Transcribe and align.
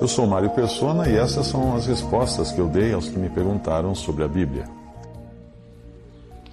Eu 0.00 0.06
sou 0.06 0.26
Mário 0.26 0.50
Persona 0.50 1.08
e 1.08 1.16
essas 1.16 1.46
são 1.46 1.74
as 1.74 1.86
respostas 1.86 2.52
que 2.52 2.60
eu 2.60 2.68
dei 2.68 2.92
aos 2.92 3.08
que 3.08 3.18
me 3.18 3.28
perguntaram 3.28 3.94
sobre 3.94 4.24
a 4.24 4.28
Bíblia. 4.28 4.64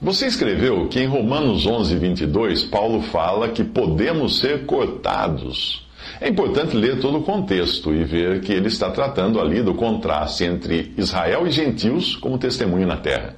Você 0.02 0.28
escreveu 0.28 0.88
que 0.88 1.00
em 1.00 1.08
Romanos 1.08 1.66
11, 1.66 1.96
22, 1.96 2.64
Paulo 2.66 3.02
fala 3.02 3.50
que 3.50 3.64
podemos 3.64 4.40
ser 4.40 4.66
cortados. 4.66 5.88
É 6.20 6.28
importante 6.28 6.76
ler 6.76 7.00
todo 7.00 7.20
o 7.20 7.24
contexto 7.24 7.94
e 7.94 8.04
ver 8.04 8.42
que 8.42 8.52
ele 8.52 8.68
está 8.68 8.90
tratando 8.90 9.40
ali 9.40 9.62
do 9.62 9.74
contraste 9.74 10.44
entre 10.44 10.94
Israel 10.98 11.48
e 11.48 11.52
gentios 11.52 12.16
como 12.16 12.38
testemunho 12.38 12.88
na 12.88 12.98
terra. 12.98 13.36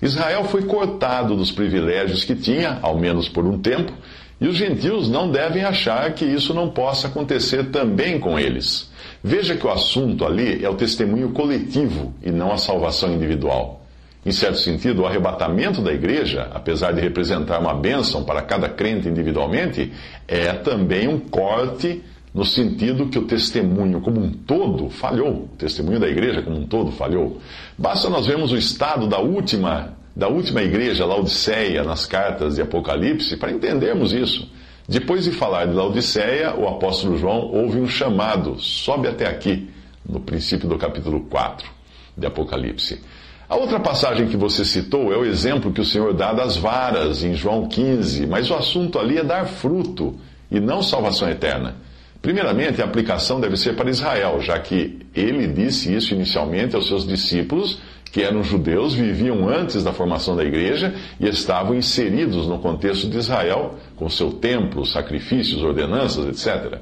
Israel 0.00 0.44
foi 0.44 0.62
cortado 0.62 1.34
dos 1.34 1.50
privilégios 1.50 2.24
que 2.24 2.34
tinha, 2.34 2.78
ao 2.82 2.98
menos 2.98 3.28
por 3.28 3.44
um 3.46 3.58
tempo, 3.58 3.92
e 4.40 4.46
os 4.46 4.56
gentios 4.56 5.08
não 5.08 5.30
devem 5.30 5.64
achar 5.64 6.12
que 6.12 6.24
isso 6.24 6.52
não 6.52 6.68
possa 6.68 7.08
acontecer 7.08 7.70
também 7.70 8.20
com 8.20 8.38
eles. 8.38 8.90
Veja 9.22 9.56
que 9.56 9.66
o 9.66 9.70
assunto 9.70 10.24
ali 10.24 10.64
é 10.64 10.68
o 10.68 10.74
testemunho 10.74 11.30
coletivo 11.30 12.12
e 12.22 12.30
não 12.30 12.52
a 12.52 12.58
salvação 12.58 13.12
individual. 13.12 13.82
Em 14.26 14.32
certo 14.32 14.58
sentido, 14.58 15.02
o 15.02 15.06
arrebatamento 15.06 15.80
da 15.80 15.92
igreja, 15.92 16.50
apesar 16.52 16.92
de 16.92 17.00
representar 17.00 17.60
uma 17.60 17.72
bênção 17.72 18.24
para 18.24 18.42
cada 18.42 18.68
crente 18.68 19.08
individualmente, 19.08 19.92
é 20.26 20.52
também 20.52 21.06
um 21.06 21.18
corte 21.18 22.02
no 22.34 22.44
sentido 22.44 23.06
que 23.06 23.18
o 23.18 23.24
testemunho 23.24 24.00
como 24.00 24.20
um 24.20 24.30
todo 24.30 24.90
falhou. 24.90 25.44
O 25.44 25.56
testemunho 25.56 25.98
da 25.98 26.08
igreja 26.08 26.42
como 26.42 26.58
um 26.58 26.66
todo 26.66 26.90
falhou. 26.90 27.40
Basta 27.78 28.10
nós 28.10 28.26
vermos 28.26 28.52
o 28.52 28.56
estado 28.56 29.06
da 29.06 29.18
última, 29.18 29.94
da 30.16 30.28
última 30.28 30.62
igreja, 30.62 31.04
Laodiceia, 31.04 31.84
nas 31.84 32.06
cartas 32.06 32.54
de 32.54 32.62
Apocalipse, 32.62 33.36
para 33.36 33.52
entendermos 33.52 34.14
isso. 34.14 34.50
Depois 34.88 35.24
de 35.24 35.30
falar 35.30 35.66
de 35.66 35.74
Laodiceia, 35.74 36.54
o 36.54 36.66
apóstolo 36.66 37.18
João 37.18 37.50
ouve 37.52 37.78
um 37.78 37.86
chamado, 37.86 38.58
sobe 38.58 39.08
até 39.08 39.26
aqui, 39.26 39.68
no 40.08 40.18
princípio 40.20 40.66
do 40.66 40.78
capítulo 40.78 41.20
4 41.28 41.68
de 42.16 42.26
Apocalipse. 42.26 42.98
A 43.46 43.56
outra 43.56 43.78
passagem 43.78 44.26
que 44.26 44.38
você 44.38 44.64
citou 44.64 45.12
é 45.12 45.18
o 45.18 45.24
exemplo 45.24 45.70
que 45.70 45.82
o 45.82 45.84
Senhor 45.84 46.14
dá 46.14 46.32
das 46.32 46.56
varas 46.56 47.22
em 47.22 47.34
João 47.34 47.68
15, 47.68 48.26
mas 48.26 48.50
o 48.50 48.54
assunto 48.54 48.98
ali 48.98 49.18
é 49.18 49.24
dar 49.24 49.44
fruto 49.44 50.14
e 50.50 50.58
não 50.58 50.82
salvação 50.82 51.28
eterna. 51.28 51.76
Primeiramente, 52.22 52.80
a 52.80 52.86
aplicação 52.86 53.38
deve 53.38 53.56
ser 53.56 53.76
para 53.76 53.90
Israel, 53.90 54.40
já 54.40 54.58
que 54.58 54.98
ele 55.14 55.46
disse 55.46 55.94
isso 55.94 56.14
inicialmente 56.14 56.74
aos 56.74 56.88
seus 56.88 57.06
discípulos, 57.06 57.78
que 58.16 58.22
eram 58.22 58.42
judeus, 58.42 58.94
viviam 58.94 59.46
antes 59.46 59.84
da 59.84 59.92
formação 59.92 60.34
da 60.34 60.42
igreja 60.42 60.94
e 61.20 61.28
estavam 61.28 61.74
inseridos 61.74 62.46
no 62.46 62.58
contexto 62.58 63.10
de 63.10 63.18
Israel, 63.18 63.74
com 63.94 64.08
seu 64.08 64.32
templo, 64.32 64.86
sacrifícios, 64.86 65.62
ordenanças, 65.62 66.24
etc. 66.26 66.80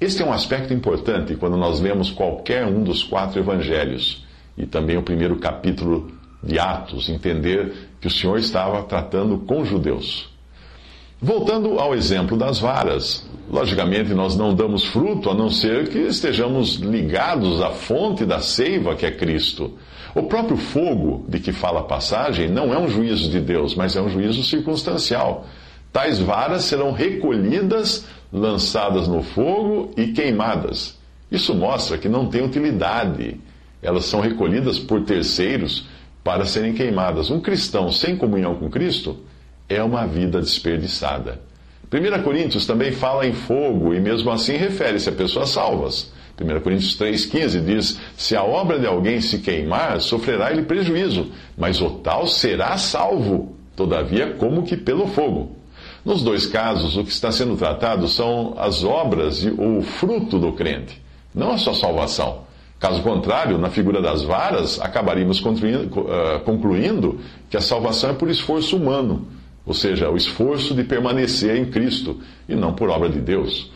Este 0.00 0.22
é 0.22 0.24
um 0.24 0.32
aspecto 0.32 0.72
importante 0.72 1.34
quando 1.34 1.56
nós 1.56 1.80
lemos 1.80 2.12
qualquer 2.12 2.66
um 2.66 2.84
dos 2.84 3.02
quatro 3.02 3.40
evangelhos 3.40 4.24
e 4.56 4.64
também 4.64 4.96
o 4.96 5.02
primeiro 5.02 5.34
capítulo 5.40 6.12
de 6.40 6.56
Atos, 6.60 7.08
entender 7.08 7.72
que 8.00 8.06
o 8.06 8.10
Senhor 8.10 8.38
estava 8.38 8.80
tratando 8.84 9.38
com 9.38 9.64
judeus. 9.64 10.30
Voltando 11.22 11.78
ao 11.78 11.94
exemplo 11.94 12.36
das 12.36 12.58
varas, 12.58 13.28
logicamente 13.50 14.14
nós 14.14 14.36
não 14.36 14.54
damos 14.54 14.84
fruto 14.86 15.28
a 15.28 15.34
não 15.34 15.50
ser 15.50 15.88
que 15.88 15.98
estejamos 15.98 16.76
ligados 16.76 17.60
à 17.60 17.70
fonte 17.70 18.24
da 18.24 18.40
seiva 18.40 18.94
que 18.94 19.04
é 19.04 19.10
Cristo. 19.10 19.78
O 20.14 20.22
próprio 20.24 20.56
fogo 20.56 21.24
de 21.28 21.38
que 21.38 21.52
fala 21.52 21.80
a 21.80 21.84
passagem 21.84 22.48
não 22.48 22.72
é 22.72 22.78
um 22.78 22.88
juízo 22.88 23.30
de 23.30 23.40
Deus, 23.40 23.74
mas 23.74 23.96
é 23.96 24.00
um 24.00 24.08
juízo 24.08 24.42
circunstancial. 24.42 25.46
Tais 25.92 26.18
varas 26.18 26.64
serão 26.64 26.92
recolhidas, 26.92 28.06
lançadas 28.32 29.06
no 29.06 29.22
fogo 29.22 29.90
e 29.96 30.08
queimadas. 30.08 30.98
Isso 31.30 31.54
mostra 31.54 31.98
que 31.98 32.08
não 32.08 32.26
tem 32.26 32.42
utilidade 32.42 33.38
elas 33.82 34.04
são 34.04 34.20
recolhidas 34.20 34.78
por 34.78 35.02
terceiros 35.04 35.86
para 36.22 36.44
serem 36.44 36.74
queimadas. 36.74 37.30
Um 37.30 37.40
cristão 37.40 37.90
sem 37.90 38.16
comunhão 38.16 38.54
com 38.56 38.68
Cristo 38.68 39.18
é 39.70 39.82
uma 39.82 40.04
vida 40.06 40.40
desperdiçada. 40.40 41.40
1 41.92 42.22
Coríntios 42.22 42.66
também 42.66 42.92
fala 42.92 43.26
em 43.26 43.32
fogo 43.32 43.94
e, 43.94 44.00
mesmo 44.00 44.30
assim, 44.30 44.56
refere-se 44.56 45.08
a 45.08 45.12
pessoas 45.12 45.50
salvas. 45.50 46.12
1 46.40 46.60
Coríntios 46.60 46.98
3,15 46.98 47.64
diz: 47.64 48.00
Se 48.16 48.34
a 48.34 48.42
obra 48.42 48.78
de 48.78 48.86
alguém 48.86 49.20
se 49.20 49.38
queimar, 49.38 50.00
sofrerá 50.00 50.50
ele 50.50 50.62
prejuízo, 50.62 51.30
mas 51.56 51.80
o 51.80 51.90
tal 51.90 52.26
será 52.26 52.76
salvo, 52.76 53.54
todavia, 53.76 54.34
como 54.34 54.64
que 54.64 54.76
pelo 54.76 55.06
fogo. 55.06 55.56
Nos 56.04 56.22
dois 56.22 56.46
casos, 56.46 56.96
o 56.96 57.04
que 57.04 57.10
está 57.10 57.30
sendo 57.30 57.56
tratado 57.56 58.08
são 58.08 58.54
as 58.56 58.82
obras 58.82 59.44
ou 59.44 59.78
o 59.78 59.82
fruto 59.82 60.38
do 60.38 60.52
crente, 60.52 61.00
não 61.34 61.52
a 61.52 61.58
sua 61.58 61.74
salvação. 61.74 62.50
Caso 62.78 63.02
contrário, 63.02 63.58
na 63.58 63.68
figura 63.68 64.00
das 64.00 64.22
varas, 64.22 64.80
acabaríamos 64.80 65.42
eh, 65.44 66.38
concluindo 66.46 67.20
que 67.50 67.56
a 67.58 67.60
salvação 67.60 68.10
é 68.10 68.12
por 68.14 68.30
esforço 68.30 68.78
humano, 68.78 69.26
ou 69.64 69.74
seja, 69.74 70.10
o 70.10 70.16
esforço 70.16 70.74
de 70.74 70.84
permanecer 70.84 71.56
em 71.56 71.66
Cristo 71.66 72.20
e 72.48 72.54
não 72.54 72.72
por 72.72 72.88
obra 72.88 73.08
de 73.08 73.20
Deus. 73.20 73.70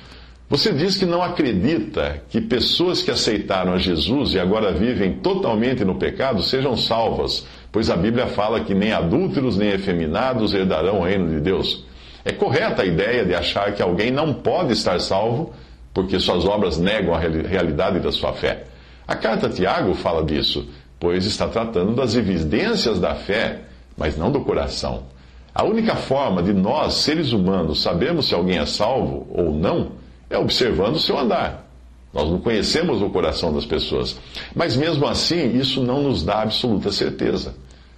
Você 0.48 0.72
diz 0.72 0.96
que 0.96 1.06
não 1.06 1.22
acredita 1.22 2.22
que 2.28 2.40
pessoas 2.40 3.02
que 3.02 3.10
aceitaram 3.10 3.72
a 3.72 3.78
Jesus 3.78 4.34
e 4.34 4.38
agora 4.38 4.72
vivem 4.72 5.14
totalmente 5.14 5.84
no 5.84 5.94
pecado 5.94 6.42
sejam 6.42 6.76
salvas, 6.76 7.46
pois 7.72 7.88
a 7.88 7.96
Bíblia 7.96 8.26
fala 8.26 8.60
que 8.60 8.74
nem 8.74 8.92
adúlteros 8.92 9.56
nem 9.56 9.70
efeminados 9.70 10.52
herdarão 10.52 11.00
o 11.00 11.04
reino 11.04 11.30
de 11.30 11.40
Deus. 11.40 11.84
É 12.24 12.32
correta 12.32 12.82
a 12.82 12.86
ideia 12.86 13.24
de 13.24 13.34
achar 13.34 13.72
que 13.74 13.82
alguém 13.82 14.10
não 14.10 14.34
pode 14.34 14.72
estar 14.74 15.00
salvo 15.00 15.52
porque 15.94 16.20
suas 16.20 16.44
obras 16.44 16.78
negam 16.78 17.14
a 17.14 17.18
realidade 17.18 18.00
da 18.00 18.12
sua 18.12 18.32
fé. 18.32 18.64
A 19.06 19.14
carta 19.14 19.46
a 19.46 19.50
Tiago 19.50 19.94
fala 19.94 20.24
disso, 20.24 20.68
pois 20.98 21.24
está 21.24 21.48
tratando 21.48 21.94
das 21.94 22.14
evidências 22.14 22.98
da 22.98 23.14
fé, 23.14 23.60
mas 23.96 24.16
não 24.16 24.30
do 24.30 24.40
coração. 24.40 25.04
A 25.54 25.62
única 25.62 25.94
forma 25.94 26.42
de 26.42 26.52
nós, 26.52 26.94
seres 26.94 27.32
humanos, 27.32 27.80
sabermos 27.80 28.26
se 28.26 28.34
alguém 28.34 28.58
é 28.58 28.66
salvo 28.66 29.26
ou 29.30 29.54
não 29.54 29.92
é 30.28 30.36
observando 30.36 30.96
o 30.96 31.00
seu 31.00 31.16
andar. 31.16 31.70
Nós 32.12 32.28
não 32.28 32.40
conhecemos 32.40 33.00
o 33.00 33.10
coração 33.10 33.52
das 33.52 33.64
pessoas. 33.64 34.18
Mas 34.54 34.76
mesmo 34.76 35.06
assim, 35.06 35.56
isso 35.56 35.80
não 35.82 36.02
nos 36.02 36.24
dá 36.24 36.42
absoluta 36.42 36.90
certeza. 36.90 37.54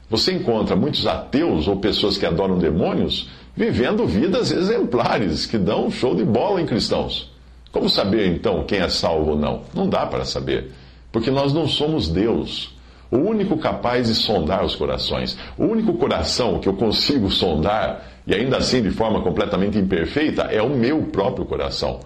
Você 0.08 0.32
encontra 0.32 0.76
muitos 0.76 1.06
ateus 1.06 1.66
ou 1.66 1.76
pessoas 1.76 2.18
que 2.18 2.26
adoram 2.26 2.58
demônios 2.58 3.28
vivendo 3.56 4.06
vidas 4.06 4.50
exemplares, 4.50 5.46
que 5.46 5.56
dão 5.56 5.86
um 5.86 5.90
show 5.90 6.14
de 6.14 6.24
bola 6.24 6.60
em 6.60 6.66
cristãos. 6.66 7.32
Como 7.72 7.88
saber 7.88 8.26
então 8.28 8.64
quem 8.64 8.80
é 8.80 8.88
salvo 8.88 9.30
ou 9.30 9.38
não? 9.38 9.62
Não 9.74 9.88
dá 9.88 10.06
para 10.06 10.24
saber. 10.24 10.72
Porque 11.10 11.30
nós 11.30 11.52
não 11.52 11.66
somos 11.66 12.08
Deus. 12.08 12.75
O 13.10 13.18
único 13.18 13.56
capaz 13.56 14.08
de 14.08 14.14
sondar 14.14 14.64
os 14.64 14.74
corações, 14.74 15.38
o 15.56 15.64
único 15.64 15.94
coração 15.94 16.58
que 16.58 16.68
eu 16.68 16.74
consigo 16.74 17.30
sondar, 17.30 18.04
e 18.26 18.34
ainda 18.34 18.56
assim 18.56 18.82
de 18.82 18.90
forma 18.90 19.22
completamente 19.22 19.78
imperfeita, 19.78 20.42
é 20.42 20.60
o 20.60 20.70
meu 20.70 21.02
próprio 21.04 21.44
coração. 21.44 22.00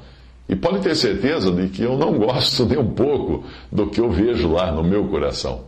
E 0.48 0.56
pode 0.56 0.80
ter 0.80 0.94
certeza 0.96 1.50
de 1.50 1.68
que 1.68 1.82
eu 1.82 1.96
não 1.96 2.18
gosto 2.18 2.66
nem 2.66 2.78
um 2.78 2.90
pouco 2.90 3.44
do 3.70 3.86
que 3.86 4.00
eu 4.00 4.10
vejo 4.10 4.52
lá 4.52 4.72
no 4.72 4.82
meu 4.82 5.06
coração. 5.06 5.62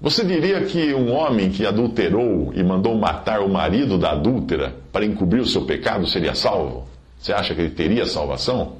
Você 0.00 0.24
diria 0.24 0.60
que 0.62 0.92
um 0.92 1.10
homem 1.10 1.48
que 1.48 1.64
adulterou 1.64 2.52
e 2.54 2.62
mandou 2.62 2.94
matar 2.96 3.40
o 3.40 3.48
marido 3.48 3.96
da 3.96 4.10
adúltera 4.10 4.74
para 4.92 5.06
encobrir 5.06 5.40
o 5.40 5.46
seu 5.46 5.64
pecado 5.64 6.06
seria 6.06 6.34
salvo? 6.34 6.86
Você 7.18 7.32
acha 7.32 7.54
que 7.54 7.62
ele 7.62 7.70
teria 7.70 8.04
salvação? 8.04 8.74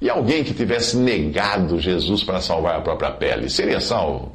E 0.00 0.10
alguém 0.10 0.42
que 0.42 0.52
tivesse 0.52 0.96
negado 0.96 1.78
Jesus 1.78 2.24
para 2.24 2.40
salvar 2.40 2.76
a 2.76 2.80
própria 2.80 3.12
pele, 3.12 3.48
seria 3.48 3.80
salvo? 3.80 4.32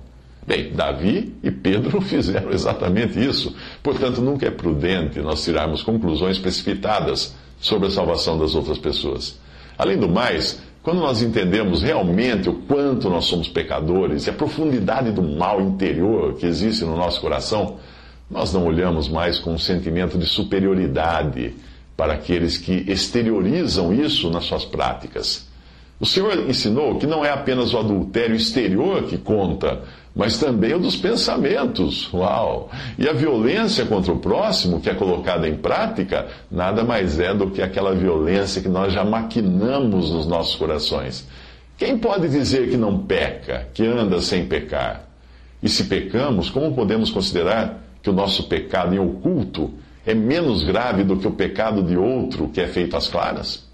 Bem, 0.49 0.71
Davi 0.71 1.35
e 1.43 1.51
Pedro 1.51 2.01
fizeram 2.01 2.49
exatamente 2.49 3.23
isso. 3.23 3.55
Portanto, 3.83 4.19
nunca 4.19 4.47
é 4.47 4.49
prudente 4.49 5.19
nós 5.19 5.43
tirarmos 5.43 5.83
conclusões 5.83 6.39
precipitadas 6.39 7.35
sobre 7.59 7.87
a 7.87 7.91
salvação 7.91 8.35
das 8.35 8.55
outras 8.55 8.79
pessoas. 8.79 9.39
Além 9.77 9.99
do 9.99 10.09
mais, 10.09 10.59
quando 10.81 11.01
nós 11.01 11.21
entendemos 11.21 11.83
realmente 11.83 12.49
o 12.49 12.53
quanto 12.63 13.11
nós 13.11 13.25
somos 13.25 13.47
pecadores 13.47 14.25
e 14.25 14.31
a 14.31 14.33
profundidade 14.33 15.11
do 15.11 15.21
mal 15.21 15.61
interior 15.61 16.33
que 16.33 16.47
existe 16.47 16.83
no 16.83 16.97
nosso 16.97 17.21
coração, 17.21 17.77
nós 18.27 18.51
não 18.51 18.65
olhamos 18.65 19.07
mais 19.07 19.37
com 19.37 19.53
um 19.53 19.59
sentimento 19.59 20.17
de 20.17 20.25
superioridade 20.25 21.53
para 21.95 22.13
aqueles 22.13 22.57
que 22.57 22.85
exteriorizam 22.87 23.93
isso 23.93 24.31
nas 24.31 24.45
suas 24.45 24.65
práticas. 24.65 25.47
O 25.99 26.05
Senhor 26.05 26.49
ensinou 26.49 26.97
que 26.97 27.05
não 27.05 27.25
é 27.25 27.29
apenas 27.29 27.73
o 27.73 27.77
adultério 27.77 28.33
exterior 28.33 29.03
que 29.03 29.17
conta, 29.17 29.81
mas 30.15 30.37
também 30.37 30.73
o 30.73 30.79
dos 30.79 30.95
pensamentos. 30.95 32.09
Uau! 32.13 32.69
E 32.97 33.07
a 33.07 33.11
violência 33.11 33.85
contra 33.85 34.13
o 34.13 34.19
próximo, 34.19 34.79
que 34.79 34.89
é 34.89 34.93
colocada 34.93 35.47
em 35.47 35.55
prática, 35.55 36.27
nada 36.49 36.85
mais 36.85 37.19
é 37.19 37.33
do 37.33 37.51
que 37.51 37.61
aquela 37.61 37.93
violência 37.93 38.61
que 38.61 38.69
nós 38.69 38.93
já 38.93 39.03
maquinamos 39.03 40.11
nos 40.11 40.25
nossos 40.25 40.55
corações. 40.55 41.27
Quem 41.77 41.97
pode 41.97 42.29
dizer 42.29 42.69
que 42.69 42.77
não 42.77 42.99
peca, 42.99 43.67
que 43.73 43.85
anda 43.85 44.21
sem 44.21 44.45
pecar? 44.45 45.03
E 45.61 45.67
se 45.67 45.83
pecamos, 45.83 46.49
como 46.49 46.73
podemos 46.73 47.09
considerar 47.09 47.83
que 48.01 48.09
o 48.09 48.13
nosso 48.13 48.47
pecado 48.47 48.95
em 48.95 48.99
oculto 48.99 49.73
é 50.05 50.13
menos 50.13 50.63
grave 50.63 51.03
do 51.03 51.17
que 51.17 51.27
o 51.27 51.31
pecado 51.31 51.83
de 51.83 51.97
outro 51.97 52.47
que 52.47 52.61
é 52.61 52.67
feito 52.67 52.95
às 52.95 53.09
claras? 53.09 53.68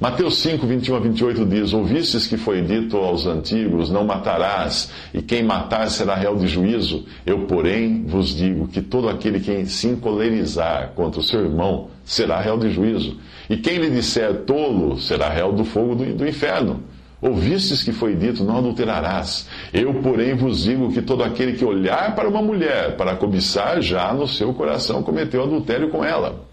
Mateus 0.00 0.38
5, 0.38 0.66
21 0.66 0.96
a 0.96 0.98
28 0.98 1.46
diz: 1.46 1.72
Ouvistes 1.72 2.26
que 2.26 2.36
foi 2.36 2.62
dito 2.62 2.96
aos 2.96 3.26
antigos: 3.26 3.90
Não 3.90 4.04
matarás, 4.04 4.90
e 5.12 5.22
quem 5.22 5.42
matar 5.42 5.88
será 5.88 6.16
réu 6.16 6.36
de 6.36 6.48
juízo. 6.48 7.04
Eu, 7.24 7.46
porém, 7.46 8.04
vos 8.04 8.36
digo 8.36 8.66
que 8.66 8.82
todo 8.82 9.08
aquele 9.08 9.38
que 9.38 9.66
se 9.66 9.86
encolerizar 9.86 10.92
contra 10.96 11.20
o 11.20 11.22
seu 11.22 11.44
irmão 11.44 11.90
será 12.04 12.40
réu 12.40 12.58
de 12.58 12.70
juízo. 12.70 13.18
E 13.48 13.56
quem 13.56 13.78
lhe 13.78 13.88
disser 13.88 14.42
tolo 14.42 14.98
será 14.98 15.28
réu 15.28 15.52
do 15.52 15.64
fogo 15.64 15.94
do, 15.94 16.12
do 16.12 16.26
inferno. 16.26 16.82
Ouvistes 17.22 17.84
que 17.84 17.92
foi 17.92 18.16
dito: 18.16 18.42
Não 18.42 18.58
adulterarás. 18.58 19.48
Eu, 19.72 19.94
porém, 19.94 20.34
vos 20.34 20.64
digo 20.64 20.92
que 20.92 21.02
todo 21.02 21.22
aquele 21.22 21.52
que 21.52 21.64
olhar 21.64 22.16
para 22.16 22.28
uma 22.28 22.42
mulher 22.42 22.96
para 22.96 23.14
cobiçar, 23.14 23.80
já 23.80 24.12
no 24.12 24.26
seu 24.26 24.52
coração 24.54 25.04
cometeu 25.04 25.44
adultério 25.44 25.88
com 25.88 26.04
ela. 26.04 26.44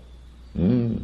Hum. 0.55 0.97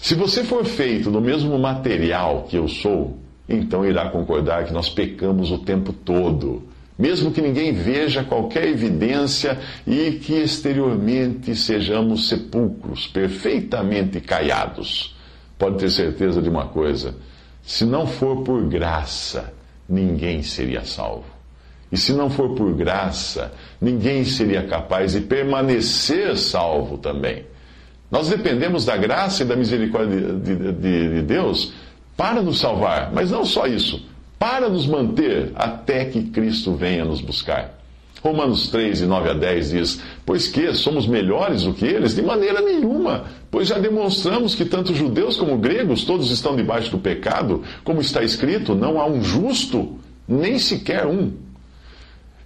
Se 0.00 0.14
você 0.14 0.44
for 0.44 0.64
feito 0.64 1.10
do 1.10 1.20
mesmo 1.20 1.58
material 1.58 2.46
que 2.48 2.56
eu 2.56 2.66
sou, 2.66 3.18
então 3.48 3.84
irá 3.84 4.08
concordar 4.08 4.64
que 4.64 4.72
nós 4.72 4.88
pecamos 4.88 5.50
o 5.50 5.58
tempo 5.58 5.92
todo, 5.92 6.62
mesmo 6.98 7.30
que 7.30 7.42
ninguém 7.42 7.72
veja 7.72 8.24
qualquer 8.24 8.66
evidência 8.66 9.58
e 9.86 10.12
que 10.12 10.34
exteriormente 10.34 11.54
sejamos 11.54 12.28
sepulcros 12.28 13.06
perfeitamente 13.06 14.20
caiados. 14.20 15.14
Pode 15.58 15.78
ter 15.78 15.90
certeza 15.90 16.40
de 16.40 16.48
uma 16.48 16.66
coisa 16.66 17.14
se 17.62 17.84
não 17.84 18.06
for 18.06 18.42
por 18.42 18.62
graça, 18.66 19.52
ninguém 19.88 20.42
seria 20.42 20.84
salvo. 20.84 21.26
E 21.92 21.96
se 21.96 22.12
não 22.12 22.30
for 22.30 22.54
por 22.54 22.72
graça, 22.74 23.52
ninguém 23.80 24.24
seria 24.24 24.66
capaz 24.66 25.12
de 25.12 25.20
permanecer 25.20 26.36
salvo 26.36 26.96
também. 26.96 27.44
Nós 28.10 28.28
dependemos 28.28 28.84
da 28.84 28.96
graça 28.96 29.42
e 29.42 29.46
da 29.46 29.54
misericórdia 29.54 30.20
de, 30.34 30.56
de, 30.56 30.72
de, 30.72 31.22
Deus 31.22 31.72
para 32.16 32.42
nos 32.42 32.58
salvar, 32.58 33.12
mas 33.12 33.30
não 33.30 33.44
só 33.44 33.66
isso, 33.66 34.04
para 34.38 34.68
nos 34.68 34.86
manter 34.86 35.52
até 35.54 36.04
que 36.06 36.24
Cristo 36.24 36.74
venha 36.74 37.04
nos 37.04 37.20
buscar. 37.20 37.78
Romanos 38.22 38.68
3, 38.68 38.98
de 38.98 39.06
9 39.06 39.30
a 39.30 39.32
10 39.32 39.70
diz: 39.70 40.02
Pois 40.26 40.46
que 40.46 40.74
somos 40.74 41.06
melhores 41.06 41.62
do 41.62 41.72
que 41.72 41.86
eles? 41.86 42.14
De 42.14 42.20
maneira 42.20 42.60
nenhuma, 42.60 43.24
pois 43.50 43.68
já 43.68 43.78
demonstramos 43.78 44.54
que 44.54 44.64
tanto 44.64 44.94
judeus 44.94 45.36
como 45.36 45.56
gregos 45.56 46.04
todos 46.04 46.30
estão 46.30 46.54
debaixo 46.54 46.90
do 46.90 46.98
pecado, 46.98 47.62
como 47.82 48.00
está 48.00 48.22
escrito: 48.22 48.74
não 48.74 49.00
há 49.00 49.06
um 49.06 49.22
justo, 49.22 49.98
nem 50.28 50.58
sequer 50.58 51.06
um. 51.06 51.32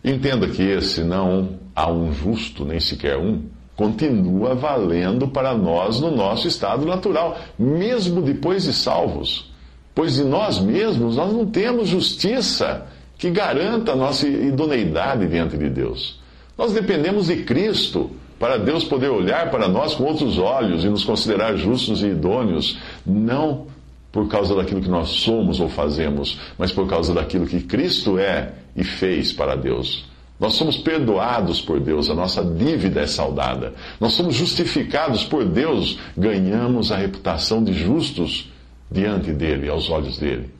Entenda 0.04 0.46
que 0.46 0.62
esse 0.62 1.02
não 1.02 1.58
há 1.74 1.90
um 1.90 2.12
justo, 2.12 2.64
nem 2.64 2.78
sequer 2.78 3.16
um, 3.16 3.42
continua 3.76 4.54
valendo 4.54 5.28
para 5.28 5.54
nós 5.54 6.00
no 6.00 6.10
nosso 6.10 6.46
estado 6.46 6.86
natural, 6.86 7.38
mesmo 7.58 8.22
depois 8.22 8.64
de 8.64 8.72
salvos. 8.72 9.52
Pois 9.94 10.14
de 10.14 10.24
nós 10.24 10.58
mesmos 10.58 11.16
nós 11.16 11.32
não 11.32 11.46
temos 11.46 11.88
justiça 11.88 12.86
que 13.16 13.30
garanta 13.30 13.92
a 13.92 13.96
nossa 13.96 14.26
idoneidade 14.26 15.26
diante 15.26 15.56
de 15.56 15.68
Deus. 15.68 16.20
Nós 16.58 16.72
dependemos 16.72 17.26
de 17.26 17.42
Cristo 17.44 18.10
para 18.38 18.58
Deus 18.58 18.84
poder 18.84 19.08
olhar 19.08 19.50
para 19.50 19.68
nós 19.68 19.94
com 19.94 20.04
outros 20.04 20.38
olhos 20.38 20.84
e 20.84 20.88
nos 20.88 21.04
considerar 21.04 21.56
justos 21.56 22.02
e 22.02 22.08
idôneos, 22.08 22.78
não 23.06 23.66
por 24.12 24.28
causa 24.28 24.54
daquilo 24.54 24.80
que 24.80 24.88
nós 24.88 25.08
somos 25.08 25.58
ou 25.58 25.68
fazemos, 25.68 26.38
mas 26.56 26.70
por 26.70 26.86
causa 26.86 27.12
daquilo 27.12 27.46
que 27.46 27.60
Cristo 27.60 28.18
é 28.18 28.52
e 28.76 28.84
fez 28.84 29.32
para 29.32 29.56
Deus. 29.56 30.04
Nós 30.44 30.56
somos 30.56 30.76
perdoados 30.76 31.62
por 31.62 31.80
Deus, 31.80 32.10
a 32.10 32.14
nossa 32.14 32.44
dívida 32.44 33.00
é 33.00 33.06
saldada. 33.06 33.72
Nós 33.98 34.12
somos 34.12 34.34
justificados 34.34 35.24
por 35.24 35.42
Deus, 35.42 35.98
ganhamos 36.14 36.92
a 36.92 36.98
reputação 36.98 37.64
de 37.64 37.72
justos 37.72 38.52
diante 38.90 39.32
dele, 39.32 39.70
aos 39.70 39.88
olhos 39.88 40.18
dele. 40.18 40.50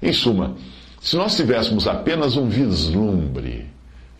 Em 0.00 0.12
suma, 0.12 0.54
se 1.00 1.16
nós 1.16 1.34
tivéssemos 1.34 1.88
apenas 1.88 2.36
um 2.36 2.48
vislumbre, 2.48 3.66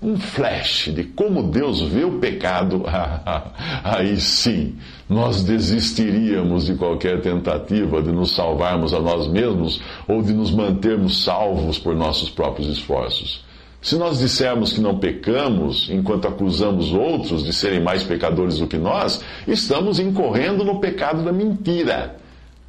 um 0.02 0.18
flash 0.18 0.90
de 0.92 1.04
como 1.04 1.44
Deus 1.44 1.80
vê 1.82 2.02
o 2.02 2.18
pecado, 2.18 2.82
aí 3.84 4.20
sim 4.20 4.74
nós 5.08 5.44
desistiríamos 5.44 6.66
de 6.66 6.74
qualquer 6.74 7.20
tentativa 7.20 8.02
de 8.02 8.10
nos 8.10 8.34
salvarmos 8.34 8.92
a 8.92 8.98
nós 8.98 9.28
mesmos 9.28 9.80
ou 10.08 10.20
de 10.20 10.32
nos 10.32 10.50
mantermos 10.50 11.22
salvos 11.22 11.78
por 11.78 11.94
nossos 11.94 12.28
próprios 12.28 12.66
esforços. 12.66 13.51
Se 13.82 13.96
nós 13.96 14.20
dissermos 14.20 14.72
que 14.72 14.80
não 14.80 14.96
pecamos 14.96 15.90
enquanto 15.90 16.28
acusamos 16.28 16.92
outros 16.92 17.44
de 17.44 17.52
serem 17.52 17.80
mais 17.80 18.04
pecadores 18.04 18.58
do 18.58 18.68
que 18.68 18.78
nós, 18.78 19.20
estamos 19.46 19.98
incorrendo 19.98 20.64
no 20.64 20.78
pecado 20.78 21.24
da 21.24 21.32
mentira. 21.32 22.16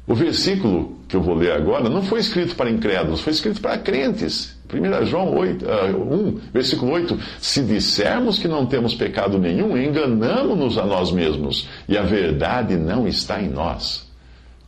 O 0.08 0.14
versículo 0.14 0.98
que 1.08 1.14
eu 1.14 1.22
vou 1.22 1.36
ler 1.36 1.52
agora 1.52 1.88
não 1.88 2.02
foi 2.02 2.18
escrito 2.18 2.56
para 2.56 2.68
incrédulos, 2.68 3.20
foi 3.20 3.32
escrito 3.32 3.60
para 3.60 3.78
crentes. 3.78 4.56
1 4.72 5.06
João 5.06 5.36
8, 5.36 5.64
uh, 5.64 6.14
1, 6.14 6.40
versículo 6.52 6.92
8: 6.92 7.16
Se 7.38 7.62
dissermos 7.62 8.36
que 8.38 8.48
não 8.48 8.66
temos 8.66 8.94
pecado 8.94 9.38
nenhum, 9.38 9.78
enganamos-nos 9.78 10.76
a 10.76 10.84
nós 10.84 11.12
mesmos, 11.12 11.68
e 11.88 11.96
a 11.96 12.02
verdade 12.02 12.76
não 12.76 13.06
está 13.06 13.40
em 13.40 13.48
nós. 13.48 14.03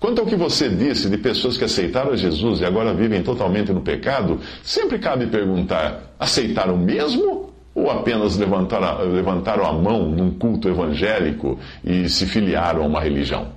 Quanto 0.06 0.20
ao 0.20 0.26
que 0.29 0.37
você 0.37 0.69
disse 0.69 1.11
de 1.11 1.19
pessoas 1.19 1.58
que 1.58 1.64
aceitaram 1.64 2.17
Jesus 2.17 2.61
e 2.61 2.64
agora 2.64 2.94
vivem 2.94 3.25
totalmente 3.25 3.73
no 3.73 3.81
pecado, 3.81 4.38
sempre 4.62 5.00
cabe 5.00 5.26
perguntar: 5.26 6.14
aceitaram 6.17 6.76
mesmo? 6.76 7.53
Ou 7.75 7.91
apenas 7.91 8.37
levantaram, 8.37 9.67
a 9.67 9.73
mão 9.73 10.08
num 10.08 10.31
culto 10.31 10.69
evangélico 10.69 11.58
e 11.85 12.08
se 12.08 12.25
filiaram 12.25 12.85
a 12.85 12.87
uma 12.87 13.00
religião? 13.00 13.49